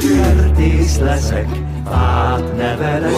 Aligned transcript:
Kertész 0.00 0.98
leszek, 0.98 1.48
fát 1.90 2.56
nevelek. 2.56 3.12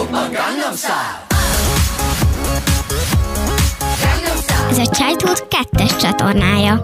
Ez 4.70 4.78
a 4.78 4.86
Childhood 4.90 5.46
2-es 5.50 6.00
csatornája. 6.00 6.80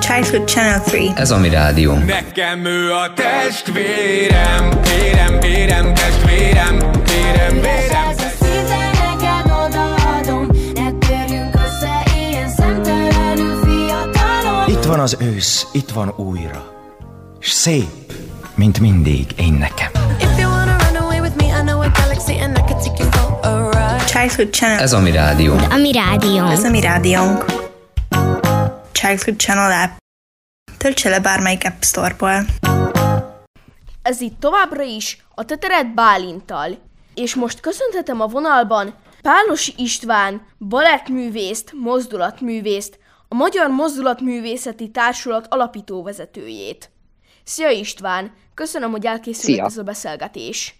Childhood 0.00 0.48
Channel 0.48 0.80
3. 0.80 1.12
Ez 1.16 1.30
a 1.30 1.38
mi 1.38 1.48
rádió. 1.48 1.94
Nekem 1.94 2.64
ő 2.64 2.92
a 2.92 3.12
testvérem, 3.14 4.70
vérem, 4.82 5.40
vérem, 5.40 5.94
testvérem, 5.94 6.78
vérem, 6.78 7.60
vérem. 7.60 7.80
Itt 14.66 14.84
van 14.84 15.00
az 15.00 15.16
ősz, 15.20 15.66
itt 15.72 15.90
van 15.90 16.12
újra. 16.16 16.81
S 17.44 17.50
szép, 17.50 18.12
mint 18.54 18.80
mindig 18.80 19.26
én 19.36 19.52
nekem. 19.52 19.90
Childhood 24.06 24.50
Channel. 24.50 24.78
Ez 24.78 24.92
a 24.92 25.00
mi 25.00 25.10
rádió. 25.10 25.54
A 25.70 25.76
mi 25.76 25.92
rádiónk. 25.92 26.52
Ez 26.52 26.64
a 26.64 26.70
mi 26.70 26.80
rádiónk. 26.80 27.44
Childhood 28.92 29.38
Channel 29.38 29.82
app. 29.82 29.90
Töltse 30.78 31.08
le 31.08 31.20
bármelyik 31.20 31.64
App 31.64 31.82
Store-ból. 31.82 32.46
Ez 34.02 34.20
itt 34.20 34.40
továbbra 34.40 34.82
is 34.82 35.24
a 35.34 35.44
Teteret 35.44 35.94
Bálintal. 35.94 36.78
És 37.14 37.34
most 37.34 37.60
köszönhetem 37.60 38.20
a 38.20 38.26
vonalban 38.26 38.94
Pálos 39.22 39.72
István, 39.76 40.46
balettművészt, 40.58 41.72
mozdulatművészt, 41.72 42.98
a 43.28 43.34
Magyar 43.34 43.68
Mozdulatművészeti 43.68 44.90
Társulat 44.90 45.46
alapító 45.48 46.02
vezetőjét. 46.02 46.91
Szia 47.44 47.70
István, 47.70 48.32
köszönöm, 48.54 48.90
hogy 48.90 49.06
elkészült 49.06 49.54
Szia. 49.54 49.64
ez 49.64 49.76
a 49.76 49.82
beszélgetés. 49.82 50.74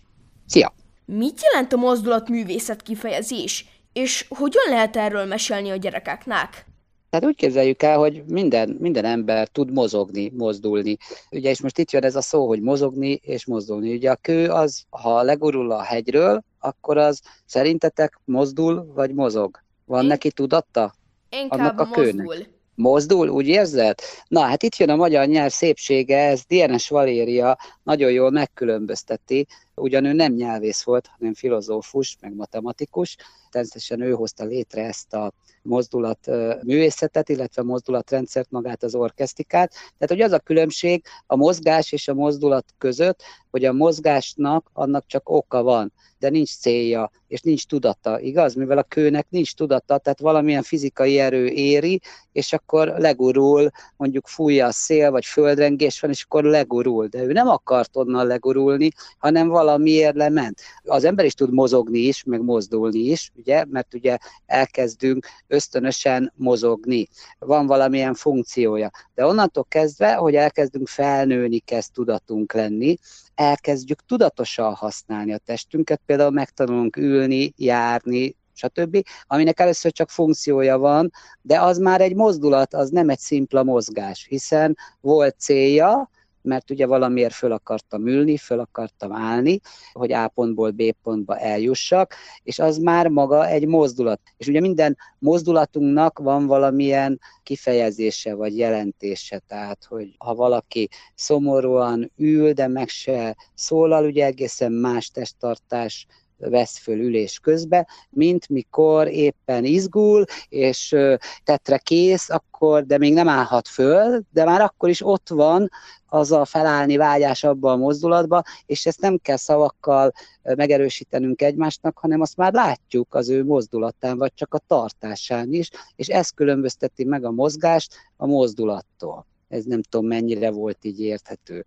Szia! 0.46 0.74
Mit 1.04 1.40
jelent 1.42 1.72
a 1.72 1.76
mozdulatművészet 1.76 2.82
kifejezés, 2.82 3.66
és 3.92 4.26
hogyan 4.28 4.64
lehet 4.68 4.96
erről 4.96 5.24
mesélni 5.24 5.70
a 5.70 5.76
gyerekeknek? 5.76 6.66
Tehát 7.10 7.26
úgy 7.26 7.36
képzeljük 7.36 7.82
el, 7.82 7.98
hogy 7.98 8.22
minden, 8.26 8.76
minden 8.80 9.04
ember 9.04 9.48
tud 9.48 9.72
mozogni, 9.72 10.32
mozdulni. 10.36 10.96
Ugye, 11.30 11.50
és 11.50 11.60
most 11.60 11.78
itt 11.78 11.90
jön 11.90 12.04
ez 12.04 12.16
a 12.16 12.20
szó, 12.20 12.46
hogy 12.46 12.60
mozogni 12.60 13.20
és 13.22 13.46
mozdulni. 13.46 13.94
Ugye 13.94 14.10
a 14.10 14.16
kő 14.16 14.48
az, 14.48 14.82
ha 14.90 15.22
legurul 15.22 15.72
a 15.72 15.82
hegyről, 15.82 16.42
akkor 16.58 16.96
az 16.96 17.20
szerintetek 17.46 18.20
mozdul 18.24 18.92
vagy 18.94 19.14
mozog? 19.14 19.58
Van 19.84 20.02
Én- 20.02 20.08
neki 20.08 20.32
tudatta? 20.32 20.94
Inkább 21.30 21.58
Annak 21.58 21.80
a 21.80 21.86
kőnek. 21.90 22.26
mozdul. 22.26 22.46
Mozdul, 22.74 23.28
úgy 23.28 23.48
érzed? 23.48 23.98
Na, 24.28 24.40
hát 24.40 24.62
itt 24.62 24.76
jön 24.76 24.90
a 24.90 24.96
magyar 24.96 25.26
nyelv 25.26 25.50
szépsége, 25.50 26.18
ez 26.18 26.42
DNS 26.44 26.88
Valéria 26.88 27.58
nagyon 27.82 28.10
jól 28.10 28.30
megkülönbözteti, 28.30 29.46
ugyan 29.74 30.04
ő 30.04 30.12
nem 30.12 30.32
nyelvész 30.32 30.82
volt, 30.82 31.10
hanem 31.18 31.34
filozófus, 31.34 32.16
meg 32.20 32.34
matematikus, 32.34 33.16
természetesen 33.52 34.00
ő 34.00 34.12
hozta 34.12 34.44
létre 34.44 34.84
ezt 34.84 35.14
a 35.14 35.32
mozdulat 35.62 36.30
művészetet, 36.62 37.28
illetve 37.28 37.62
mozdulatrendszert, 37.62 38.50
magát 38.50 38.82
az 38.82 38.94
orkesztikát. 38.94 39.70
Tehát, 39.72 40.06
hogy 40.06 40.20
az 40.20 40.32
a 40.32 40.38
különbség 40.38 41.04
a 41.26 41.36
mozgás 41.36 41.92
és 41.92 42.08
a 42.08 42.14
mozdulat 42.14 42.64
között, 42.78 43.22
hogy 43.50 43.64
a 43.64 43.72
mozgásnak 43.72 44.70
annak 44.72 45.06
csak 45.06 45.28
oka 45.28 45.62
van, 45.62 45.92
de 46.18 46.28
nincs 46.28 46.56
célja, 46.56 47.10
és 47.28 47.40
nincs 47.40 47.66
tudata, 47.66 48.20
igaz? 48.20 48.54
Mivel 48.54 48.78
a 48.78 48.82
kőnek 48.82 49.26
nincs 49.28 49.54
tudata, 49.54 49.98
tehát 49.98 50.20
valamilyen 50.20 50.62
fizikai 50.62 51.18
erő 51.18 51.46
éri, 51.46 52.00
és 52.32 52.52
akkor 52.52 52.88
legurul, 52.88 53.70
mondjuk 53.96 54.26
fújja 54.28 54.66
a 54.66 54.72
szél, 54.72 55.10
vagy 55.10 55.24
földrengés 55.24 56.00
van, 56.00 56.10
és 56.10 56.22
akkor 56.22 56.44
legurul. 56.44 57.06
De 57.06 57.22
ő 57.22 57.32
nem 57.32 57.48
akart 57.48 57.96
onnan 57.96 58.26
legurulni, 58.26 58.90
hanem 59.18 59.48
valamiért 59.48 60.16
lement. 60.16 60.60
Az 60.84 61.04
ember 61.04 61.24
is 61.24 61.34
tud 61.34 61.52
mozogni 61.52 61.98
is, 61.98 62.24
meg 62.24 62.42
mozdulni 62.42 62.98
is, 62.98 63.32
ugye, 63.42 63.64
mert 63.68 63.94
ugye 63.94 64.16
elkezdünk 64.46 65.26
ösztönösen 65.46 66.32
mozogni. 66.36 67.08
Van 67.38 67.66
valamilyen 67.66 68.14
funkciója. 68.14 68.90
De 69.14 69.26
onnantól 69.26 69.64
kezdve, 69.68 70.14
hogy 70.14 70.34
elkezdünk 70.34 70.88
felnőni, 70.88 71.58
kezd 71.58 71.92
tudatunk 71.92 72.52
lenni, 72.52 72.96
elkezdjük 73.34 74.04
tudatosan 74.06 74.74
használni 74.74 75.32
a 75.32 75.38
testünket, 75.38 76.00
például 76.06 76.30
megtanulunk 76.30 76.96
ülni, 76.96 77.52
járni, 77.56 78.36
stb., 78.54 79.02
aminek 79.26 79.60
először 79.60 79.92
csak 79.92 80.10
funkciója 80.10 80.78
van, 80.78 81.12
de 81.42 81.60
az 81.60 81.78
már 81.78 82.00
egy 82.00 82.14
mozdulat, 82.14 82.74
az 82.74 82.90
nem 82.90 83.08
egy 83.08 83.18
szimpla 83.18 83.62
mozgás, 83.62 84.26
hiszen 84.28 84.76
volt 85.00 85.34
célja, 85.38 86.10
mert 86.42 86.70
ugye 86.70 86.86
valamiért 86.86 87.34
föl 87.34 87.52
akartam 87.52 88.06
ülni, 88.06 88.36
föl 88.36 88.60
akartam 88.60 89.12
állni, 89.12 89.60
hogy 89.92 90.12
A 90.12 90.28
pontból 90.28 90.70
B 90.70 90.82
pontba 91.02 91.38
eljussak, 91.38 92.14
és 92.42 92.58
az 92.58 92.78
már 92.78 93.08
maga 93.08 93.46
egy 93.46 93.66
mozdulat. 93.66 94.20
És 94.36 94.46
ugye 94.46 94.60
minden 94.60 94.96
mozdulatunknak 95.18 96.18
van 96.18 96.46
valamilyen 96.46 97.20
kifejezése 97.42 98.34
vagy 98.34 98.58
jelentése, 98.58 99.42
tehát 99.48 99.84
hogy 99.84 100.14
ha 100.18 100.34
valaki 100.34 100.88
szomorúan 101.14 102.12
ül, 102.16 102.52
de 102.52 102.68
meg 102.68 102.88
se 102.88 103.36
szólal, 103.54 104.04
ugye 104.04 104.24
egészen 104.24 104.72
más 104.72 105.10
testtartás 105.10 106.06
vesz 106.50 106.78
föl 106.78 107.00
ülés 107.00 107.38
közben, 107.38 107.86
mint 108.10 108.48
mikor 108.48 109.08
éppen 109.08 109.64
izgul, 109.64 110.24
és 110.48 110.96
tetre 111.44 111.78
kész, 111.78 112.30
akkor, 112.30 112.86
de 112.86 112.98
még 112.98 113.12
nem 113.12 113.28
állhat 113.28 113.68
föl, 113.68 114.22
de 114.32 114.44
már 114.44 114.60
akkor 114.60 114.88
is 114.88 115.06
ott 115.06 115.28
van 115.28 115.70
az 116.06 116.32
a 116.32 116.44
felállni 116.44 116.96
vágyás 116.96 117.44
abba 117.44 117.72
a 117.72 117.76
mozdulatba, 117.76 118.42
és 118.66 118.86
ezt 118.86 119.00
nem 119.00 119.18
kell 119.22 119.36
szavakkal 119.36 120.12
megerősítenünk 120.42 121.42
egymásnak, 121.42 121.98
hanem 121.98 122.20
azt 122.20 122.36
már 122.36 122.52
látjuk 122.52 123.14
az 123.14 123.28
ő 123.28 123.44
mozdulatán, 123.44 124.18
vagy 124.18 124.34
csak 124.34 124.54
a 124.54 124.60
tartásán 124.66 125.52
is, 125.52 125.70
és 125.96 126.08
ez 126.08 126.30
különbözteti 126.30 127.04
meg 127.04 127.24
a 127.24 127.30
mozgást 127.30 127.94
a 128.16 128.26
mozdulattól. 128.26 129.26
Ez 129.48 129.64
nem 129.64 129.82
tudom, 129.82 130.06
mennyire 130.06 130.50
volt 130.50 130.78
így 130.80 131.00
érthető. 131.00 131.66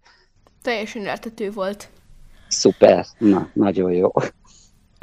Teljesen 0.61 1.01
értető 1.01 1.51
volt. 1.51 1.89
Szuper, 2.47 3.05
na, 3.17 3.49
nagyon 3.53 3.91
jó. 3.91 4.11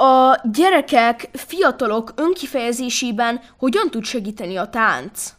A 0.03 0.41
gyerekek, 0.53 1.29
fiatalok 1.33 2.13
önkifejezésében 2.15 3.39
hogyan 3.57 3.89
tud 3.89 4.03
segíteni 4.03 4.55
a 4.55 4.69
tánc? 4.69 5.33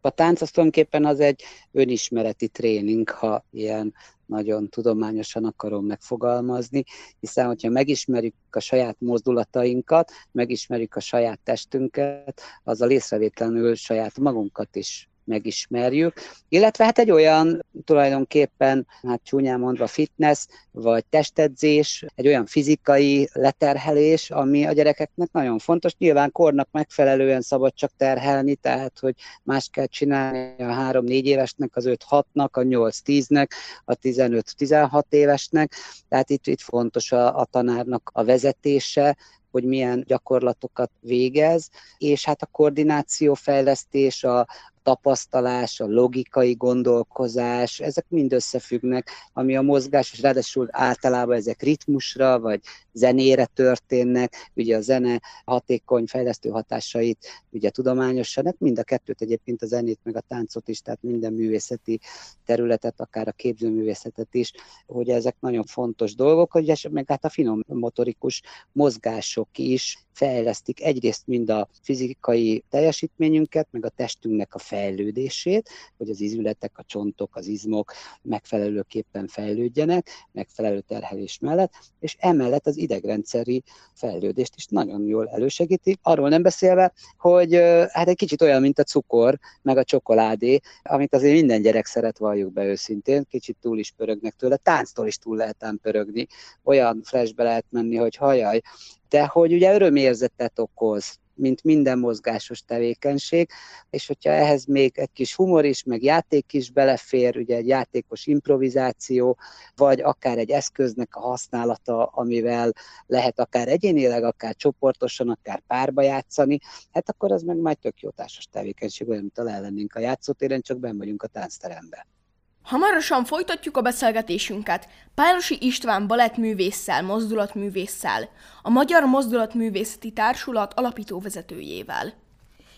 A 0.00 0.10
tánc 0.10 0.40
az 0.40 0.50
tulajdonképpen 0.50 1.04
az 1.04 1.20
egy 1.20 1.42
önismereti 1.72 2.48
tréning, 2.48 3.08
ha 3.08 3.44
ilyen 3.50 3.94
nagyon 4.26 4.68
tudományosan 4.68 5.44
akarom 5.44 5.86
megfogalmazni, 5.86 6.84
hiszen 7.20 7.46
hogyha 7.46 7.70
megismerjük 7.70 8.34
a 8.50 8.60
saját 8.60 8.96
mozdulatainkat, 8.98 10.12
megismerjük 10.32 10.94
a 10.94 11.00
saját 11.00 11.40
testünket, 11.44 12.40
azzal 12.64 12.90
észrevétlenül 12.90 13.74
saját 13.74 14.18
magunkat 14.18 14.76
is 14.76 15.09
megismerjük, 15.24 16.20
illetve 16.48 16.84
hát 16.84 16.98
egy 16.98 17.10
olyan 17.10 17.66
tulajdonképpen, 17.84 18.86
hát 19.02 19.20
csúnyán 19.24 19.60
mondva 19.60 19.86
fitness, 19.86 20.46
vagy 20.70 21.04
testedzés, 21.04 22.04
egy 22.14 22.26
olyan 22.26 22.46
fizikai 22.46 23.28
leterhelés, 23.32 24.30
ami 24.30 24.66
a 24.66 24.72
gyerekeknek 24.72 25.28
nagyon 25.32 25.58
fontos. 25.58 25.96
Nyilván 25.98 26.32
kornak 26.32 26.68
megfelelően 26.70 27.40
szabad 27.40 27.74
csak 27.74 27.90
terhelni, 27.96 28.54
tehát 28.54 28.98
hogy 28.98 29.14
más 29.42 29.68
kell 29.72 29.86
csinálni. 29.86 30.54
A 30.58 30.90
3-4 30.92 31.22
évesnek, 31.22 31.76
az 31.76 31.84
5-6-nak, 31.88 32.50
a 32.50 32.60
8-10-nek, 32.60 33.48
a 33.84 33.94
15-16 33.94 35.02
évesnek, 35.08 35.74
tehát 36.08 36.30
itt, 36.30 36.46
itt 36.46 36.60
fontos 36.60 37.12
a, 37.12 37.38
a 37.38 37.44
tanárnak 37.44 38.10
a 38.14 38.24
vezetése, 38.24 39.16
hogy 39.50 39.64
milyen 39.64 40.04
gyakorlatokat 40.06 40.90
végez, 41.00 41.70
és 41.98 42.24
hát 42.24 42.42
a 42.42 42.46
koordinációfejlesztés, 42.46 44.24
a 44.24 44.46
tapasztalás, 44.82 45.80
a 45.80 45.86
logikai 45.86 46.54
gondolkozás, 46.54 47.80
ezek 47.80 48.04
mind 48.08 48.32
összefüggnek, 48.32 49.10
ami 49.32 49.56
a 49.56 49.62
mozgás, 49.62 50.12
és 50.12 50.20
ráadásul 50.20 50.68
általában 50.70 51.36
ezek 51.36 51.62
ritmusra, 51.62 52.40
vagy 52.40 52.60
zenére 52.92 53.46
történnek, 53.46 54.50
ugye 54.54 54.76
a 54.76 54.80
zene 54.80 55.20
hatékony 55.44 56.06
fejlesztő 56.06 56.48
hatásait, 56.48 57.26
ugye 57.50 57.70
tudományosan, 57.70 58.44
hát 58.44 58.58
mind 58.58 58.78
a 58.78 58.82
kettőt 58.82 59.20
egyébként 59.20 59.62
a 59.62 59.66
zenét, 59.66 60.00
meg 60.02 60.16
a 60.16 60.20
táncot 60.20 60.68
is, 60.68 60.80
tehát 60.80 61.02
minden 61.02 61.32
művészeti 61.32 62.00
területet, 62.44 63.00
akár 63.00 63.28
a 63.28 63.32
képzőművészetet 63.32 64.34
is, 64.34 64.52
hogy 64.86 65.08
ezek 65.08 65.36
nagyon 65.40 65.64
fontos 65.64 66.14
dolgok, 66.14 66.52
hogy 66.52 66.88
meg 66.90 67.08
hát 67.08 67.24
a 67.24 67.28
finom 67.28 67.62
motorikus 67.66 68.42
mozgások 68.72 69.58
is 69.58 70.04
fejlesztik 70.12 70.82
egyrészt 70.82 71.26
mind 71.26 71.50
a 71.50 71.68
fizikai 71.82 72.64
teljesítményünket, 72.68 73.68
meg 73.70 73.84
a 73.84 73.88
testünknek 73.88 74.54
a 74.54 74.58
fejlődését, 74.58 75.68
hogy 75.96 76.10
az 76.10 76.20
izületek, 76.20 76.78
a 76.78 76.84
csontok, 76.84 77.36
az 77.36 77.46
izmok 77.46 77.92
megfelelőképpen 78.22 79.26
fejlődjenek, 79.26 80.08
megfelelő 80.32 80.80
terhelés 80.80 81.38
mellett, 81.38 81.72
és 82.00 82.16
emellett 82.18 82.66
az 82.66 82.76
idegrendszeri 82.82 83.62
fejlődést 83.94 84.56
is 84.56 84.66
nagyon 84.66 85.06
jól 85.06 85.28
elősegíti. 85.28 85.98
Arról 86.02 86.28
nem 86.28 86.42
beszélve, 86.42 86.92
hogy 87.18 87.54
hát 87.90 88.08
egy 88.08 88.16
kicsit 88.16 88.42
olyan, 88.42 88.60
mint 88.60 88.78
a 88.78 88.82
cukor, 88.82 89.38
meg 89.62 89.76
a 89.76 89.84
csokoládé, 89.84 90.60
amit 90.82 91.14
azért 91.14 91.34
minden 91.34 91.62
gyerek 91.62 91.86
szeret, 91.86 92.18
valljuk 92.18 92.52
be 92.52 92.64
őszintén, 92.64 93.26
kicsit 93.30 93.56
túl 93.60 93.78
is 93.78 93.90
pörögnek 93.90 94.34
tőle, 94.34 94.56
tánctól 94.56 95.06
is 95.06 95.16
túl 95.16 95.36
lehet 95.36 95.78
pörögni, 95.82 96.26
olyan 96.64 97.00
flashbe 97.04 97.42
lehet 97.42 97.66
menni, 97.70 97.96
hogy 97.96 98.16
hajaj, 98.16 98.60
de 99.08 99.26
hogy 99.26 99.52
ugye 99.52 99.74
örömérzetet 99.74 100.58
okoz, 100.58 101.18
mint 101.40 101.64
minden 101.64 101.98
mozgásos 101.98 102.62
tevékenység, 102.62 103.50
és 103.90 104.06
hogyha 104.06 104.30
ehhez 104.30 104.64
még 104.64 104.98
egy 104.98 105.12
kis 105.12 105.34
humor 105.34 105.64
is, 105.64 105.82
meg 105.84 106.02
játék 106.02 106.52
is 106.52 106.70
belefér, 106.70 107.36
ugye 107.36 107.56
egy 107.56 107.66
játékos 107.66 108.26
improvizáció, 108.26 109.38
vagy 109.76 110.00
akár 110.00 110.38
egy 110.38 110.50
eszköznek 110.50 111.16
a 111.16 111.20
használata, 111.20 112.04
amivel 112.04 112.72
lehet 113.06 113.40
akár 113.40 113.68
egyénileg, 113.68 114.24
akár 114.24 114.54
csoportosan, 114.54 115.28
akár 115.28 115.62
párba 115.66 116.02
játszani, 116.02 116.58
hát 116.92 117.08
akkor 117.08 117.32
az 117.32 117.42
meg 117.42 117.56
majd 117.56 117.78
tök 117.78 118.00
jó 118.00 118.10
társas 118.10 118.46
tevékenység, 118.50 119.08
olyan, 119.08 119.20
mint 119.20 119.38
a 119.38 119.42
lennénk 119.42 119.94
a 119.94 120.00
játszótéren, 120.00 120.60
csak 120.60 120.78
benn 120.78 120.98
vagyunk 120.98 121.22
a 121.22 121.26
táncteremben. 121.26 122.19
Hamarosan 122.62 123.24
folytatjuk 123.24 123.76
a 123.76 123.80
beszélgetésünket 123.80 124.88
Pálosi 125.14 125.58
István 125.60 126.06
balettművésszel, 126.06 127.02
mozdulatművésszel, 127.02 128.28
a 128.62 128.70
Magyar 128.70 129.02
Mozdulatművészeti 129.02 130.10
Társulat 130.12 130.74
alapító 130.74 131.20
vezetőjével. 131.20 132.12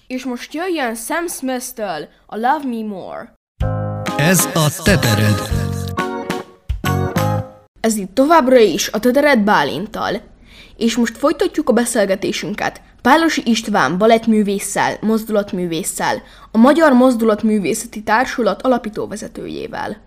És 0.07 0.25
most 0.25 0.55
jöjjön 0.55 0.95
Sam 0.95 1.29
Smith-től 1.29 2.09
a 2.27 2.37
Love 2.37 2.65
Me 2.65 2.85
More. 2.87 3.35
Ez 4.17 4.49
a 4.55 4.83
tetered. 4.85 5.51
Ez 7.81 7.97
itt 7.97 8.15
továbbra 8.15 8.59
is 8.59 8.89
a 8.89 8.99
Tetered 8.99 9.41
Bálintal. 9.41 10.21
És 10.77 10.97
most 10.97 11.17
folytatjuk 11.17 11.69
a 11.69 11.73
beszélgetésünket 11.73 12.81
Pálosi 13.03 13.43
István 13.45 13.99
balettművésszel, 13.99 14.97
mozdulatművésszel, 15.01 16.23
a 16.51 16.59
Magyar 16.59 16.93
Mozdulatművészeti 16.93 18.03
Társulat 18.03 18.63
alapító 18.63 19.07
vezetőjével. 19.07 20.01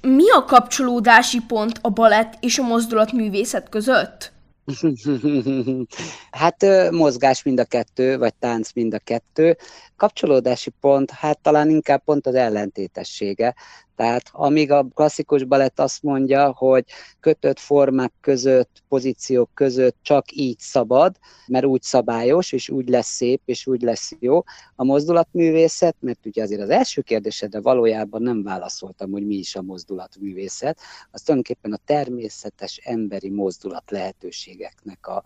Mi 0.00 0.30
a 0.30 0.44
kapcsolódási 0.44 1.38
pont 1.46 1.78
a 1.82 1.90
balett 1.90 2.32
és 2.40 2.58
a 2.58 2.62
mozdulatművészet 2.62 3.68
között? 3.68 4.32
hát 6.42 6.64
mozgás 6.90 7.42
mind 7.42 7.60
a 7.60 7.64
kettő, 7.64 8.18
vagy 8.18 8.34
tánc 8.34 8.72
mind 8.72 8.94
a 8.94 8.98
kettő. 8.98 9.56
Kapcsolódási 10.02 10.70
pont, 10.80 11.10
hát 11.10 11.40
talán 11.40 11.70
inkább 11.70 12.04
pont 12.04 12.26
az 12.26 12.34
ellentétessége. 12.34 13.54
Tehát 13.96 14.22
amíg 14.32 14.70
a 14.70 14.86
klasszikus 14.94 15.44
balett 15.44 15.80
azt 15.80 16.02
mondja, 16.02 16.52
hogy 16.52 16.84
kötött 17.20 17.58
formák 17.58 18.12
között, 18.20 18.82
pozíciók 18.88 19.50
között 19.54 19.96
csak 20.02 20.32
így 20.32 20.58
szabad, 20.58 21.16
mert 21.46 21.64
úgy 21.64 21.82
szabályos, 21.82 22.52
és 22.52 22.68
úgy 22.68 22.88
lesz 22.88 23.14
szép, 23.14 23.40
és 23.44 23.66
úgy 23.66 23.82
lesz 23.82 24.12
jó. 24.18 24.42
A 24.76 24.84
mozdulatművészet, 24.84 25.96
mert 26.00 26.26
ugye 26.26 26.42
azért 26.42 26.60
az 26.60 26.70
első 26.70 27.00
kérdésedre 27.00 27.60
valójában 27.60 28.22
nem 28.22 28.42
válaszoltam, 28.42 29.10
hogy 29.10 29.26
mi 29.26 29.34
is 29.34 29.56
a 29.56 29.62
mozdulatművészet, 29.62 30.78
az 31.10 31.20
tulajdonképpen 31.20 31.72
a 31.72 31.80
természetes 31.84 32.76
emberi 32.84 33.30
mozdulat 33.30 33.90
lehetőségeknek 33.90 35.06
a 35.06 35.22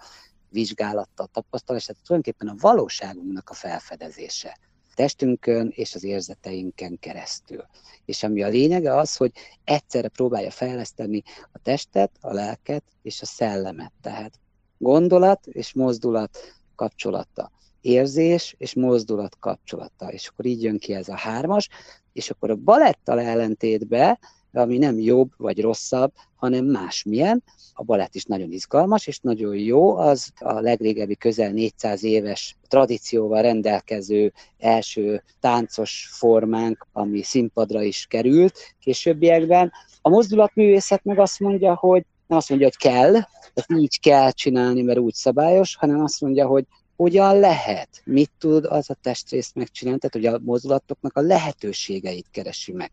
vizsgálata, 0.48 1.26
tapasztalása, 1.26 1.86
tehát 1.86 2.02
tulajdonképpen 2.06 2.48
a 2.48 2.60
valóságunknak 2.60 3.50
a 3.50 3.54
felfedezése 3.54 4.58
testünkön 4.96 5.72
és 5.74 5.94
az 5.94 6.04
érzeteinken 6.04 6.98
keresztül. 6.98 7.64
És 8.04 8.22
ami 8.22 8.42
a 8.42 8.48
lényege 8.48 8.96
az, 8.96 9.16
hogy 9.16 9.32
egyszerre 9.64 10.08
próbálja 10.08 10.50
fejleszteni 10.50 11.22
a 11.52 11.58
testet, 11.62 12.10
a 12.20 12.32
lelket 12.32 12.84
és 13.02 13.22
a 13.22 13.26
szellemet. 13.26 13.92
Tehát 14.00 14.38
gondolat 14.78 15.46
és 15.46 15.72
mozdulat 15.72 16.38
kapcsolata, 16.74 17.50
érzés 17.80 18.54
és 18.58 18.74
mozdulat 18.74 19.36
kapcsolata, 19.38 20.12
és 20.12 20.28
akkor 20.28 20.46
így 20.46 20.62
jön 20.62 20.78
ki 20.78 20.94
ez 20.94 21.08
a 21.08 21.16
hármas, 21.16 21.68
és 22.12 22.30
akkor 22.30 22.50
a 22.50 22.56
balettal 22.56 23.20
ellentétben 23.20 24.18
ami 24.52 24.78
nem 24.78 24.98
jobb 24.98 25.30
vagy 25.36 25.60
rosszabb, 25.60 26.12
hanem 26.36 26.64
másmilyen. 26.64 27.42
A 27.74 27.82
balett 27.82 28.14
is 28.14 28.24
nagyon 28.24 28.52
izgalmas, 28.52 29.06
és 29.06 29.18
nagyon 29.18 29.56
jó, 29.56 29.96
az 29.96 30.30
a 30.38 30.60
legrégebbi 30.60 31.16
közel 31.16 31.50
400 31.50 32.04
éves 32.04 32.56
tradícióval 32.68 33.42
rendelkező 33.42 34.32
első 34.58 35.22
táncos 35.40 36.08
formánk, 36.12 36.86
ami 36.92 37.22
színpadra 37.22 37.82
is 37.82 38.06
került 38.08 38.58
későbbiekben. 38.80 39.72
A 40.02 40.08
mozdulatművészet 40.08 41.04
meg 41.04 41.18
azt 41.18 41.40
mondja, 41.40 41.74
hogy 41.74 42.04
nem 42.26 42.38
azt 42.38 42.48
mondja, 42.48 42.66
hogy 42.66 42.76
kell, 42.76 43.14
ezt 43.54 43.70
így 43.78 44.00
kell 44.00 44.30
csinálni, 44.30 44.82
mert 44.82 44.98
úgy 44.98 45.14
szabályos, 45.14 45.76
hanem 45.76 46.02
azt 46.02 46.20
mondja, 46.20 46.46
hogy 46.46 46.64
hogyan 46.96 47.38
lehet, 47.38 47.88
mit 48.04 48.30
tud 48.38 48.64
az 48.64 48.90
a 48.90 48.96
testrész 49.02 49.52
megcsinálni, 49.54 50.00
tehát 50.00 50.30
hogy 50.30 50.40
a 50.40 50.44
mozdulatoknak 50.44 51.16
a 51.16 51.20
lehetőségeit 51.20 52.26
keresi 52.30 52.72
meg. 52.72 52.92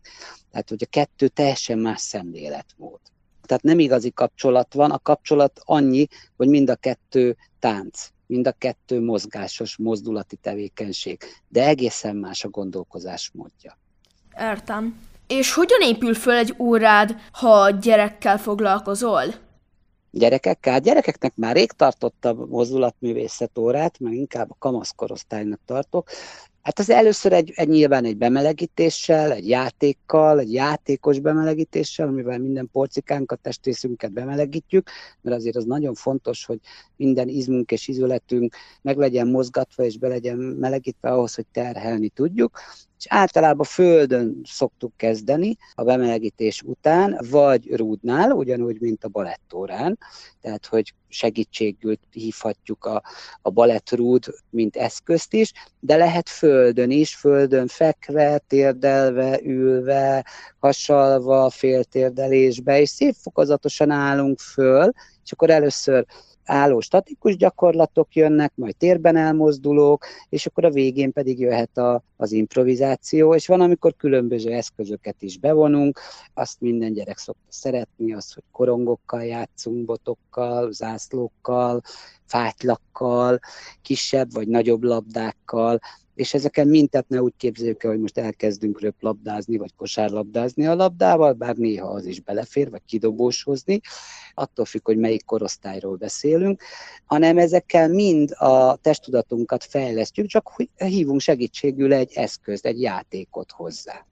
Tehát, 0.50 0.68
hogy 0.68 0.82
a 0.82 0.90
kettő 0.90 1.28
teljesen 1.28 1.78
más 1.78 2.00
szemléletmód. 2.00 3.00
Tehát 3.46 3.62
nem 3.62 3.78
igazi 3.78 4.10
kapcsolat 4.10 4.74
van, 4.74 4.90
a 4.90 4.98
kapcsolat 4.98 5.60
annyi, 5.64 6.06
hogy 6.36 6.48
mind 6.48 6.70
a 6.70 6.74
kettő 6.74 7.36
tánc, 7.58 8.08
mind 8.26 8.46
a 8.46 8.52
kettő 8.52 9.00
mozgásos, 9.00 9.76
mozdulati 9.76 10.36
tevékenység, 10.36 11.22
de 11.48 11.66
egészen 11.66 12.16
más 12.16 12.44
a 12.44 12.48
gondolkozás 12.48 13.30
módja. 13.32 13.78
Értem. 14.38 15.00
És 15.26 15.52
hogyan 15.52 15.80
épül 15.80 16.14
föl 16.14 16.34
egy 16.34 16.54
órád, 16.58 17.16
ha 17.32 17.70
gyerekkel 17.70 18.38
foglalkozol? 18.38 19.43
Gyerekekkel. 20.18 20.80
Gyerekeknek 20.80 21.36
már 21.36 21.56
rég 21.56 21.72
tartottam 21.72 22.46
mozdulatművészet 22.48 23.58
órát, 23.58 24.00
mert 24.00 24.14
inkább 24.14 24.50
a 24.50 24.56
kamaszkorosztálynak 24.58 25.60
tartok. 25.66 26.08
Hát 26.62 26.78
az 26.78 26.90
először 26.90 27.32
egy, 27.32 27.52
egy 27.54 27.68
nyilván 27.68 28.04
egy 28.04 28.16
bemelegítéssel, 28.16 29.32
egy 29.32 29.48
játékkal, 29.48 30.38
egy 30.38 30.52
játékos 30.52 31.18
bemelegítéssel, 31.18 32.08
amivel 32.08 32.38
minden 32.38 32.68
porcikánkat, 32.72 33.40
testrészünket 33.40 34.12
bemelegítjük, 34.12 34.90
mert 35.20 35.36
azért 35.36 35.56
az 35.56 35.64
nagyon 35.64 35.94
fontos, 35.94 36.44
hogy 36.44 36.58
minden 36.96 37.28
izmunk 37.28 37.70
és 37.70 37.88
izületünk 37.88 38.56
meg 38.82 38.96
legyen 38.96 39.28
mozgatva 39.28 39.84
és 39.84 39.98
be 39.98 40.08
legyen 40.08 40.36
melegítve 40.36 41.10
ahhoz, 41.10 41.34
hogy 41.34 41.46
terhelni 41.52 42.08
tudjuk 42.08 42.60
és 42.98 43.06
általában 43.08 43.66
földön 43.66 44.40
szoktuk 44.44 44.92
kezdeni 44.96 45.56
a 45.74 45.84
bemelegítés 45.84 46.62
után, 46.62 47.18
vagy 47.30 47.76
rúdnál, 47.76 48.30
ugyanúgy, 48.30 48.80
mint 48.80 49.04
a 49.04 49.08
balettórán, 49.08 49.98
tehát 50.40 50.66
hogy 50.66 50.94
segítségül 51.08 51.96
hívhatjuk 52.10 52.84
a, 52.84 53.02
a 53.42 53.50
balettrúd, 53.50 54.24
mint 54.50 54.76
eszközt 54.76 55.32
is, 55.32 55.52
de 55.80 55.96
lehet 55.96 56.28
földön 56.28 56.90
is, 56.90 57.14
földön 57.14 57.66
fekve, 57.66 58.38
térdelve, 58.38 59.40
ülve, 59.42 60.26
hasalva, 60.58 61.50
féltérdelésbe, 61.50 62.80
és 62.80 62.88
szép 62.88 63.14
fokozatosan 63.20 63.90
állunk 63.90 64.38
föl, 64.38 64.92
és 65.24 65.32
akkor 65.32 65.50
először 65.50 66.04
álló 66.44 66.80
statikus 66.80 67.36
gyakorlatok 67.36 68.14
jönnek, 68.14 68.52
majd 68.54 68.76
térben 68.76 69.16
elmozdulók, 69.16 70.04
és 70.28 70.46
akkor 70.46 70.64
a 70.64 70.70
végén 70.70 71.12
pedig 71.12 71.40
jöhet 71.40 71.78
a, 71.78 72.02
az 72.16 72.32
improvizáció, 72.32 73.34
és 73.34 73.46
van, 73.46 73.60
amikor 73.60 73.96
különböző 73.96 74.52
eszközöket 74.52 75.22
is 75.22 75.38
bevonunk, 75.38 76.00
azt 76.34 76.60
minden 76.60 76.92
gyerek 76.92 77.18
szokta 77.18 77.42
szeretni, 77.48 78.14
az, 78.14 78.32
hogy 78.32 78.44
korongokkal 78.52 79.24
játszunk, 79.24 79.84
botokkal, 79.84 80.72
zászlókkal, 80.72 81.80
fátylakkal, 82.24 83.38
kisebb 83.82 84.32
vagy 84.32 84.48
nagyobb 84.48 84.82
labdákkal, 84.82 85.80
és 86.14 86.34
ezeken 86.34 86.68
mintet 86.68 87.08
ne 87.08 87.22
úgy 87.22 87.32
képzeljük 87.36 87.84
el, 87.84 87.90
hogy 87.90 88.00
most 88.00 88.18
elkezdünk 88.18 88.80
röplabdázni, 88.80 89.56
vagy 89.56 89.74
kosárlabdázni 89.76 90.66
a 90.66 90.74
labdával, 90.74 91.32
bár 91.32 91.56
néha 91.56 91.88
az 91.88 92.04
is 92.04 92.20
belefér, 92.20 92.70
vagy 92.70 92.82
kidobóshozni, 92.86 93.80
attól 94.34 94.64
függ, 94.64 94.84
hogy 94.84 94.96
melyik 94.96 95.24
korosztályról 95.24 95.96
beszélünk, 95.96 96.62
hanem 97.04 97.38
ezekkel 97.38 97.88
mind 97.88 98.30
a 98.38 98.76
testtudatunkat 98.76 99.64
fejlesztjük, 99.64 100.26
csak 100.26 100.52
hívunk 100.76 101.20
segítségül 101.20 101.92
egy 101.92 102.12
eszközt, 102.14 102.66
egy 102.66 102.80
játékot 102.80 103.50
hozzá. 103.50 104.06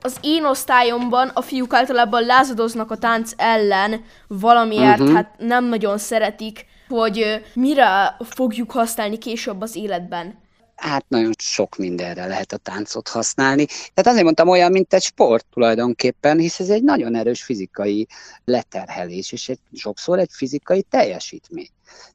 Az 0.00 0.18
én 0.20 0.44
osztályomban 0.44 1.28
a 1.28 1.40
fiúk 1.40 1.72
általában 1.72 2.24
lázadoznak 2.24 2.90
a 2.90 2.96
tánc 2.96 3.32
ellen, 3.36 4.04
valamiért 4.26 4.98
Mhm. 4.98 5.14
hát 5.14 5.34
nem 5.38 5.64
nagyon 5.64 5.98
szeretik, 5.98 6.66
hogy 6.88 7.42
mire 7.54 8.16
fogjuk 8.20 8.70
használni 8.70 9.18
később 9.18 9.60
az 9.60 9.76
életben. 9.76 10.44
Hát 10.76 11.04
nagyon 11.08 11.32
sok 11.38 11.76
mindenre 11.76 12.26
lehet 12.26 12.52
a 12.52 12.56
táncot 12.56 13.08
használni. 13.08 13.64
Tehát 13.66 14.06
azért 14.06 14.24
mondtam 14.24 14.48
olyan, 14.48 14.70
mint 14.72 14.94
egy 14.94 15.02
sport 15.02 15.46
tulajdonképpen, 15.52 16.38
hisz 16.38 16.60
ez 16.60 16.70
egy 16.70 16.82
nagyon 16.82 17.14
erős 17.14 17.42
fizikai 17.42 18.06
leterhelés, 18.44 19.32
és 19.32 19.48
egy, 19.48 19.60
sokszor 19.72 20.18
egy 20.18 20.30
fizikai 20.32 20.82
teljesítmény. 20.82 21.68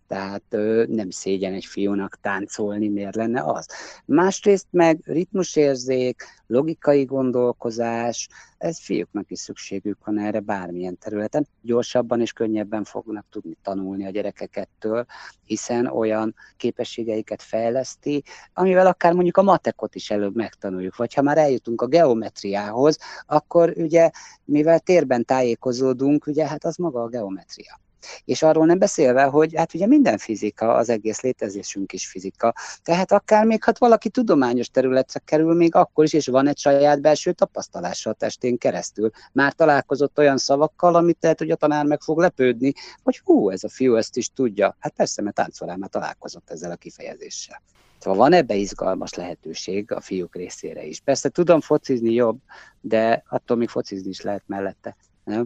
Tehát 0.08 0.44
ö, 0.50 0.84
nem 0.88 1.10
szégyen 1.10 1.54
egy 1.54 1.66
fiúnak 1.66 2.18
táncolni, 2.22 2.88
miért 2.88 3.16
lenne 3.16 3.44
az. 3.44 3.68
Másrészt 4.06 4.68
meg 4.70 5.00
ritmusérzék, 5.04 6.24
logikai 6.48 7.06
gondolkozás, 7.06 8.28
ez 8.58 8.80
fiúknak 8.80 9.32
is 9.32 9.40
szükségük 9.40 10.06
van 10.06 10.20
erre 10.20 10.40
bármilyen 10.40 10.98
területen. 10.98 11.48
Gyorsabban 11.62 12.22
és 12.22 12.34
könnyebben 12.34 12.84
fognak 12.84 13.26
tudni 13.30 13.58
tanulni 13.62 14.06
a 14.06 14.10
gyerekek 14.10 14.56
ettől, 14.56 15.06
hiszen 15.46 15.86
olyan 15.86 16.36
képességeiket 16.58 17.42
fejleszti, 17.42 18.24
amivel 18.54 18.88
akár 18.88 19.14
mondjuk 19.14 19.38
a 19.38 19.44
matekot 19.44 19.96
is 19.96 20.12
előbb 20.12 20.36
megtanuljuk, 20.36 20.96
vagy 20.96 21.14
ha 21.14 21.22
már 21.22 21.38
eljutunk 21.38 21.82
a 21.82 21.88
geometriához, 21.88 22.98
akkor 23.26 23.74
ugye, 23.76 24.10
mivel 24.46 24.80
térben 24.80 25.26
tájékozódunk, 25.26 26.28
ugye 26.28 26.48
hát 26.48 26.66
az 26.66 26.76
maga 26.76 27.02
a 27.02 27.08
geometria. 27.08 27.80
És 28.26 28.44
arról 28.44 28.66
nem 28.66 28.80
beszélve, 28.80 29.24
hogy 29.24 29.56
hát 29.56 29.74
ugye 29.74 29.88
minden 29.88 30.18
fizika, 30.18 30.74
az 30.74 30.90
egész 30.90 31.22
létezésünk 31.22 31.94
is 31.94 32.08
fizika. 32.08 32.54
Tehát 32.84 33.12
akár 33.12 33.46
még, 33.46 33.64
ha 33.64 33.72
valaki 33.78 34.10
tudományos 34.10 34.70
területre 34.70 35.20
kerül, 35.20 35.54
még 35.54 35.76
akkor 35.76 36.04
is, 36.04 36.14
és 36.14 36.28
van 36.28 36.48
egy 36.48 36.58
saját 36.58 37.02
belső 37.02 37.32
tapasztalása 37.32 38.10
a 38.10 38.14
testén 38.14 38.58
keresztül. 38.58 39.10
Már 39.34 39.54
találkozott 39.54 40.18
olyan 40.18 40.38
szavakkal, 40.38 40.96
amit 40.96 41.18
lehet, 41.22 41.40
hogy 41.40 41.52
a 41.52 41.56
tanár 41.56 41.86
meg 41.86 42.02
fog 42.02 42.20
lepődni, 42.20 42.74
hogy 43.04 43.22
hú, 43.24 43.50
ez 43.50 43.64
a 43.64 43.70
fiú 43.70 43.96
ezt 43.96 44.18
is 44.18 44.30
tudja. 44.30 44.76
Hát 44.80 44.94
persze, 44.94 45.22
mert 45.22 45.36
táncolán 45.36 45.80
már 45.80 45.90
találkozott 45.90 46.50
ezzel 46.50 46.72
a 46.72 46.76
kifejezéssel. 46.76 47.62
Szóval 48.02 48.20
van 48.20 48.34
ebbe 48.34 48.56
izgalmas 48.56 49.14
lehetőség 49.14 49.92
a 49.92 50.02
fiúk 50.02 50.36
részére 50.36 50.86
is. 50.86 51.00
Persze 51.00 51.30
tudom 51.30 51.62
focizni 51.62 52.14
jobb, 52.14 52.40
de 52.82 53.24
attól 53.30 53.58
még 53.58 53.70
focizni 53.70 54.10
is 54.10 54.22
lehet 54.22 54.44
mellette. 54.46 54.96
Nem? 55.24 55.46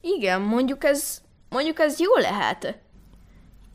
Igen, 0.00 0.40
mondjuk 0.40 0.84
ez, 0.84 1.20
mondjuk 1.56 1.80
ez 1.80 2.00
jó 2.00 2.16
lehet. 2.16 2.78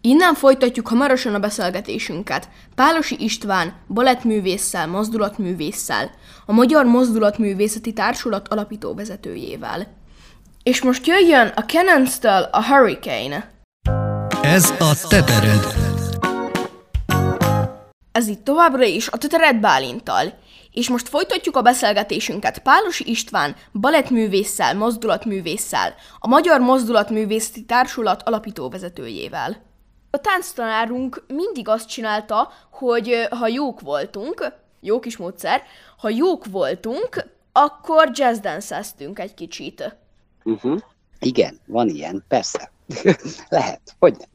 Innen 0.02 0.34
folytatjuk 0.34 0.88
hamarosan 0.88 1.34
a 1.34 1.40
beszélgetésünket. 1.40 2.50
Pálosi 2.76 3.16
István, 3.20 3.74
balettművésszel, 3.88 4.88
mozdulatművésszel, 4.88 6.12
a 6.46 6.52
Magyar 6.52 6.86
Mozdulatművészeti 6.86 7.94
Társulat 7.94 8.48
alapító 8.48 8.94
vezetőjével. 8.94 9.88
És 10.64 10.82
most 10.82 11.08
jöjjön 11.08 11.48
a 11.56 11.62
Cannons-től 11.62 12.50
a 12.52 12.66
Hurricane. 12.66 13.52
Ez 14.42 14.74
a 14.80 15.08
tetered. 15.10 15.66
Ez 18.12 18.28
itt 18.28 18.44
továbbra 18.44 18.84
is 18.84 19.08
a 19.08 19.18
Tetered 19.18 19.60
Bálintal. 19.60 20.34
És 20.72 20.90
most 20.90 21.10
folytatjuk 21.10 21.56
a 21.56 21.62
beszélgetésünket 21.62 22.60
Pálosi 22.60 23.10
István, 23.10 23.56
balettművésszel, 23.74 24.76
mozdulatművésszel, 24.76 25.94
a 26.20 26.28
Magyar 26.28 26.60
Mozdulatművészeti 26.60 27.66
Társulat 27.66 28.22
alapító 28.24 28.70
vezetőjével. 28.70 29.70
A 30.10 30.18
tánctanárunk 30.18 31.24
mindig 31.28 31.68
azt 31.68 31.88
csinálta, 31.88 32.52
hogy 32.72 33.28
ha 33.30 33.48
jók 33.48 33.82
voltunk, 33.82 34.54
jó 34.80 35.00
kis 35.00 35.18
módszer, 35.18 35.62
ha 35.98 36.10
jók 36.10 36.46
voltunk, 36.46 37.28
akkor 37.52 38.12
jazzdance 38.14 38.84
egy 39.14 39.34
kicsit. 39.34 39.98
Uh-huh. 40.44 40.80
Igen, 41.20 41.60
van 41.66 41.90
ilyen, 41.90 42.24
persze. 42.28 42.72
lehet, 43.50 43.82
hogy 44.00 44.16
nem. 44.18 44.30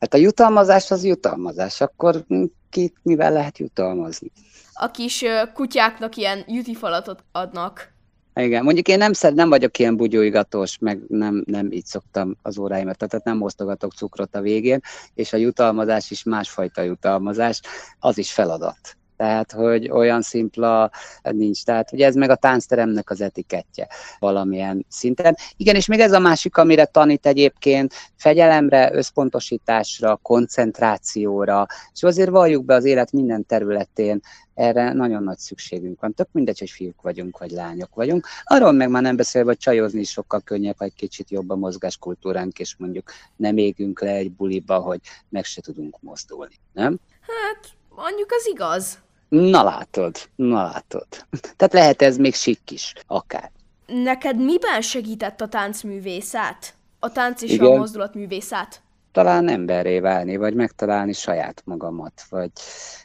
Hát 0.00 0.14
a 0.14 0.16
jutalmazás 0.16 0.90
az 0.90 1.04
jutalmazás, 1.04 1.80
akkor 1.80 2.24
mm, 2.34 2.44
ki 2.70 2.92
mivel 3.02 3.32
lehet 3.32 3.58
jutalmazni? 3.58 4.30
A 4.74 4.90
kis 4.90 5.24
kutyáknak 5.54 6.16
ilyen 6.16 6.44
jutifalatot 6.46 7.24
adnak. 7.32 7.92
Igen, 8.34 8.64
mondjuk 8.64 8.88
én 8.88 8.98
nem, 8.98 9.12
szed, 9.12 9.34
nem 9.34 9.48
vagyok 9.48 9.78
ilyen 9.78 9.96
bugyóigatós, 9.96 10.78
meg 10.78 11.00
nem, 11.08 11.42
nem 11.46 11.72
így 11.72 11.84
szoktam 11.84 12.36
az 12.42 12.58
óráimat, 12.58 12.96
tehát 12.96 13.24
nem 13.24 13.42
osztogatok 13.42 13.92
cukrot 13.92 14.34
a 14.34 14.40
végén, 14.40 14.80
és 15.14 15.32
a 15.32 15.36
jutalmazás 15.36 16.10
is 16.10 16.22
másfajta 16.22 16.82
jutalmazás, 16.82 17.60
az 17.98 18.18
is 18.18 18.32
feladat. 18.32 18.96
Tehát, 19.22 19.52
hogy 19.52 19.90
olyan 19.90 20.22
szimpla 20.22 20.90
nincs. 21.22 21.64
Tehát, 21.64 21.90
hogy 21.90 22.00
ez 22.00 22.14
meg 22.14 22.30
a 22.30 22.36
táncteremnek 22.36 23.10
az 23.10 23.20
etikettje 23.20 23.88
valamilyen 24.18 24.86
szinten. 24.88 25.36
Igen, 25.56 25.74
és 25.74 25.86
még 25.86 26.00
ez 26.00 26.12
a 26.12 26.18
másik, 26.18 26.56
amire 26.56 26.84
tanít 26.84 27.26
egyébként, 27.26 27.94
fegyelemre, 28.16 28.94
összpontosításra, 28.94 30.16
koncentrációra, 30.22 31.66
és 31.92 32.02
azért 32.02 32.30
valljuk 32.30 32.64
be 32.64 32.74
az 32.74 32.84
élet 32.84 33.12
minden 33.12 33.46
területén, 33.46 34.20
erre 34.54 34.92
nagyon 34.92 35.22
nagy 35.22 35.38
szükségünk 35.38 36.00
van. 36.00 36.14
Tök 36.14 36.28
mindegy, 36.32 36.58
hogy 36.58 36.70
fiúk 36.70 37.02
vagyunk, 37.02 37.38
vagy 37.38 37.50
lányok 37.50 37.94
vagyunk. 37.94 38.26
Arról 38.44 38.72
meg 38.72 38.90
már 38.90 39.02
nem 39.02 39.16
beszélve, 39.16 39.48
hogy 39.48 39.58
csajozni 39.58 40.00
is 40.00 40.10
sokkal 40.10 40.40
könnyebb, 40.40 40.78
ha 40.78 40.84
egy 40.84 40.94
kicsit 40.94 41.30
jobb 41.30 41.50
a 41.50 41.56
mozgáskultúránk, 41.56 42.58
és 42.58 42.76
mondjuk 42.76 43.10
nem 43.36 43.56
égünk 43.56 44.00
le 44.00 44.10
egy 44.10 44.32
buliba, 44.32 44.78
hogy 44.78 45.00
meg 45.28 45.44
se 45.44 45.60
tudunk 45.60 45.96
mozdulni, 46.00 46.54
nem? 46.72 46.98
Hát, 47.20 47.68
mondjuk 47.96 48.32
az 48.32 48.46
igaz. 48.46 48.98
Na 49.32 49.62
látod, 49.62 50.16
na 50.34 50.62
látod. 50.62 51.06
Tehát 51.56 51.72
lehet 51.72 52.02
ez 52.02 52.16
még 52.16 52.34
sikk 52.34 52.70
is, 52.70 52.92
akár. 53.06 53.50
Neked 53.86 54.36
miben 54.36 54.80
segített 54.80 55.40
a 55.40 55.48
táncművészet? 55.48 56.74
A 56.98 57.12
tánc 57.12 57.42
és 57.42 57.50
a 57.50 57.64
Igen. 57.64 57.78
mozdulatművészet? 57.78 58.82
Talán 59.12 59.48
emberré 59.48 60.00
válni, 60.00 60.36
vagy 60.36 60.54
megtalálni 60.54 61.12
saját 61.12 61.62
magamat, 61.64 62.22
vagy, 62.28 62.50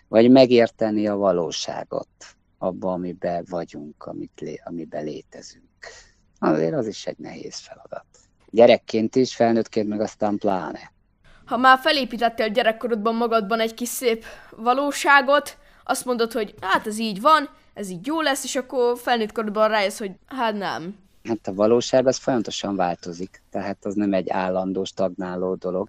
vagy 0.08 0.32
megérteni 0.32 1.08
a 1.08 1.16
valóságot 1.16 2.08
abba, 2.58 2.92
amiben 2.92 3.46
vagyunk, 3.50 4.04
amit 4.06 4.40
lé, 4.40 4.62
amiben 4.64 5.04
létezünk. 5.04 5.64
Azért 6.40 6.74
az 6.74 6.88
is 6.88 7.06
egy 7.06 7.18
nehéz 7.18 7.58
feladat. 7.58 8.06
Gyerekként 8.50 9.16
is, 9.16 9.36
felnőttként 9.36 9.88
meg 9.88 10.02
aztán 10.02 10.38
pláne. 10.38 10.92
Ha 11.46 11.58
már 11.58 11.80
felépítettél 11.80 12.50
gyerekkorodban 12.50 13.16
magadban 13.16 13.60
egy 13.60 13.74
kis 13.74 13.90
szép 13.90 14.26
valóságot, 14.56 15.58
azt 15.88 16.06
mondod, 16.06 16.32
hogy 16.32 16.54
hát 16.62 16.88
ez 16.88 17.00
így 17.00 17.22
van, 17.22 17.50
ez 17.74 17.90
így 17.90 18.06
jó 18.06 18.22
lesz, 18.22 18.44
és 18.44 18.56
akkor 18.56 18.98
felnőtt 18.98 19.32
korodban 19.32 19.68
rájössz, 19.68 20.00
hogy 20.00 20.12
hát 20.26 20.58
nem. 20.58 20.96
Hát 21.24 21.48
a 21.48 21.54
valóság 21.54 22.08
az 22.08 22.18
folyamatosan 22.18 22.76
változik, 22.76 23.42
tehát 23.52 23.86
az 23.86 23.94
nem 23.94 24.14
egy 24.14 24.30
állandó, 24.30 24.84
stagnáló 24.84 25.56
dolog. 25.56 25.88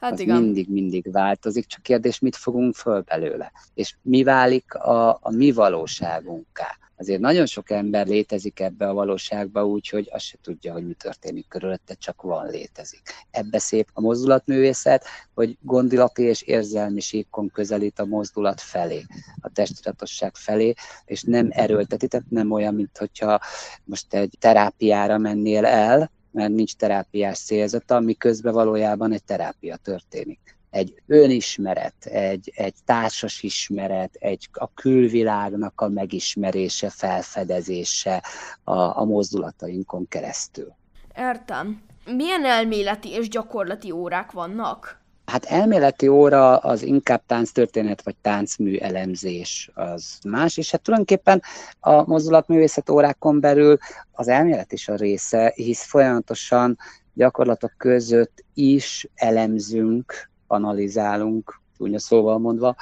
Hát 0.00 0.12
az 0.12 0.20
igen. 0.20 0.42
mindig, 0.42 0.68
mindig 0.68 1.12
változik, 1.12 1.66
csak 1.66 1.82
kérdés, 1.82 2.18
mit 2.18 2.36
fogunk 2.36 2.74
föl 2.74 3.00
belőle, 3.00 3.52
és 3.74 3.94
mi 4.02 4.22
válik 4.22 4.74
a, 4.74 5.08
a 5.08 5.30
mi 5.30 5.52
valóságunká. 5.52 6.76
Azért 6.98 7.20
nagyon 7.20 7.46
sok 7.46 7.70
ember 7.70 8.06
létezik 8.06 8.60
ebbe 8.60 8.88
a 8.88 8.94
valóságba 8.94 9.66
úgy, 9.66 9.88
hogy 9.88 10.08
azt 10.12 10.24
se 10.24 10.36
tudja, 10.42 10.72
hogy 10.72 10.86
mi 10.86 10.92
történik 10.92 11.48
körülötte, 11.48 11.94
csak 11.94 12.22
van, 12.22 12.46
létezik. 12.46 13.02
Ebbe 13.30 13.58
szép 13.58 13.88
a 13.92 14.00
mozdulatművészet, 14.00 15.04
hogy 15.34 15.56
gondilati 15.60 16.22
és 16.22 16.42
érzelmi 16.42 17.00
síkon 17.00 17.50
közelít 17.50 17.98
a 17.98 18.04
mozdulat 18.04 18.60
felé, 18.60 19.04
a 19.40 19.48
testtudatosság 19.52 20.36
felé, 20.36 20.74
és 21.04 21.22
nem 21.22 21.48
erőlteti, 21.50 22.08
tehát 22.08 22.30
nem 22.30 22.50
olyan, 22.50 22.74
mint 22.74 22.98
hogyha 22.98 23.40
most 23.84 24.14
egy 24.14 24.34
terápiára 24.38 25.18
mennél 25.18 25.64
el, 25.64 26.10
mert 26.30 26.52
nincs 26.52 26.74
terápiás 26.74 27.38
célzata, 27.38 28.00
miközben 28.00 28.52
valójában 28.52 29.12
egy 29.12 29.24
terápia 29.24 29.76
történik. 29.76 30.57
Egy 30.70 31.02
önismeret, 31.06 32.04
egy, 32.04 32.52
egy 32.54 32.74
társas 32.84 33.42
ismeret, 33.42 34.14
egy 34.14 34.48
a 34.52 34.72
külvilágnak 34.74 35.80
a 35.80 35.88
megismerése, 35.88 36.90
felfedezése 36.90 38.22
a, 38.64 39.00
a 39.00 39.04
mozdulatainkon 39.04 40.08
keresztül. 40.08 40.74
Értem. 41.16 41.82
Milyen 42.16 42.44
elméleti 42.44 43.10
és 43.10 43.28
gyakorlati 43.28 43.90
órák 43.90 44.32
vannak? 44.32 45.00
Hát 45.28 45.44
elméleti 45.44 46.08
óra 46.08 46.56
az 46.56 46.82
inkább 46.82 47.22
tánctörténet 47.26 48.02
vagy 48.02 48.16
táncmű 48.16 48.76
elemzés 48.76 49.70
az 49.74 50.18
más, 50.28 50.56
és 50.56 50.70
hát 50.70 50.82
tulajdonképpen 50.82 51.42
a 51.80 52.08
mozdulatművészet 52.08 52.90
órákon 52.90 53.40
belül 53.40 53.78
az 54.12 54.28
elmélet 54.28 54.72
is 54.72 54.88
a 54.88 54.94
része, 54.94 55.52
hisz 55.54 55.84
folyamatosan 55.84 56.78
gyakorlatok 57.14 57.72
között 57.76 58.44
is 58.54 59.08
elemzünk, 59.14 60.30
analizálunk, 60.48 61.60
csúnya 61.76 61.98
szóval 61.98 62.38
mondva, 62.38 62.76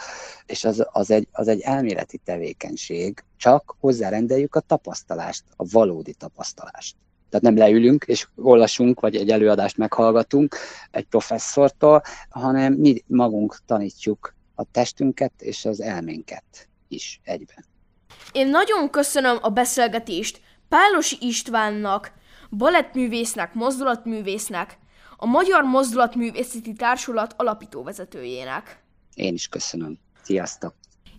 és 0.46 0.64
az, 0.64 0.87
az, 0.92 1.11
egy, 1.11 1.28
az 1.32 1.49
egy 1.49 1.61
elméleti 1.61 2.20
tevékenység, 2.25 3.25
csak 3.37 3.76
hozzárendeljük 3.80 4.54
a 4.54 4.61
tapasztalást, 4.61 5.44
a 5.56 5.64
valódi 5.70 6.14
tapasztalást. 6.14 6.96
Tehát 7.30 7.44
nem 7.44 7.56
leülünk 7.56 8.04
és 8.04 8.28
olvasunk, 8.37 9.00
vagy 9.00 9.16
egy 9.16 9.30
előadást 9.30 9.76
meghallgatunk 9.76 10.56
egy 10.90 11.04
professzortól, 11.04 12.02
hanem 12.28 12.73
mi 12.73 13.02
magunk 13.06 13.58
tanítjuk 13.66 14.35
a 14.54 14.64
testünket 14.70 15.32
és 15.38 15.64
az 15.64 15.80
elménket 15.80 16.68
is 16.88 17.20
egyben. 17.25 17.64
Én 18.32 18.49
nagyon 18.49 18.90
köszönöm 18.90 19.38
a 19.40 19.49
beszélgetést 19.49 20.40
Pálosi 20.68 21.16
Istvánnak, 21.20 22.12
balettművésznek, 22.50 23.54
mozdulatművésznek, 23.54 24.78
a 25.16 25.26
Magyar 25.26 25.62
Mozdulatművészeti 25.62 26.73
Társulat 26.73 27.35
alapítóvezetőjének. 27.37 28.78
Én 29.14 29.35
is 29.35 29.49
köszönöm. 29.49 29.99
Sziasztok! 30.23 30.75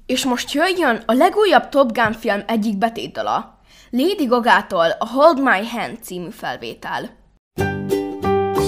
És 0.05 0.25
most 0.25 0.51
jöjjön 0.51 1.03
a 1.05 1.13
legújabb 1.13 1.69
Top 1.69 1.91
Gun 1.91 2.13
film 2.13 2.43
egyik 2.47 2.77
betétdala. 2.77 3.59
Lady 3.89 4.25
Gagától 4.25 4.95
a 4.99 5.07
Hold 5.07 5.41
My 5.41 5.67
Hand 5.67 5.97
című 6.03 6.29
felvétel. 6.29 7.15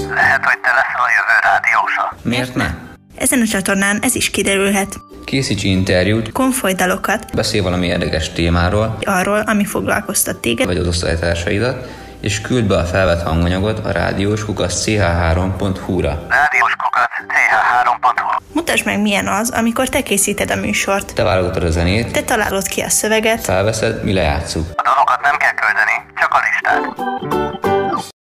Lehet, 0.10 0.46
hogy 0.46 0.60
te 0.60 0.72
leszel 0.74 1.02
a 1.02 1.10
jövő 1.18 1.38
rádiósa. 1.42 2.18
Miért 2.24 2.56
ne? 2.56 2.88
Ezen 3.16 3.42
a 3.42 3.46
csatornán 3.46 4.00
ez 4.02 4.16
is 4.16 4.30
kiderülhet. 4.30 5.00
Készíts 5.26 5.64
interjút, 5.64 6.32
Konfolydalokat, 6.32 7.36
beszélj 7.36 7.64
valami 7.64 7.88
érdekes 7.88 8.30
témáról, 8.30 8.98
arról, 9.02 9.40
ami 9.40 9.66
foglalkoztat 9.66 10.38
téged, 10.38 10.66
vagy 10.66 10.78
az 10.78 10.88
osztálytársaidat, 10.88 11.88
és 12.20 12.42
küld 12.42 12.66
be 12.66 12.78
a 12.78 12.86
felvett 12.86 13.22
hanganyagot 13.22 13.86
a 13.86 13.92
rádiós 13.92 14.46
kukasz 14.46 14.84
ch3.hu-ra. 14.86 16.26
Rádiós 16.30 16.76
kukat 16.76 17.10
ch3.hu 17.28 18.44
Mutasd 18.54 18.86
meg, 18.86 19.02
milyen 19.02 19.28
az, 19.28 19.50
amikor 19.50 19.90
te 19.90 20.02
készíted 20.02 20.52
a 20.52 20.56
műsort. 20.56 21.14
Te 21.14 21.24
válogatod 21.24 21.64
a 21.64 21.70
zenét, 21.70 22.12
Te 22.12 22.22
találod 22.22 22.68
ki 22.68 22.82
a 22.82 22.90
szöveget, 22.90 23.42
felveszed, 23.42 24.04
mi 24.04 24.14
lejátszuk. 24.14 24.66
A 24.76 24.82
dalokat 24.84 25.19